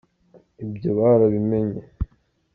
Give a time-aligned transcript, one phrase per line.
[0.63, 1.81] ibyo barabimenye.